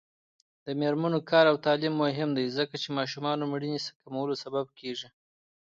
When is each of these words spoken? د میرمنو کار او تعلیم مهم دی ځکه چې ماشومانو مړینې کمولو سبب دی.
د 0.65 0.67
میرمنو 0.79 1.19
کار 1.31 1.45
او 1.51 1.57
تعلیم 1.65 1.93
مهم 2.03 2.29
دی 2.37 2.45
ځکه 2.57 2.75
چې 2.81 2.95
ماشومانو 2.97 3.49
مړینې 3.51 3.79
کمولو 4.03 4.33
سبب 4.43 4.65
دی. 4.77 4.91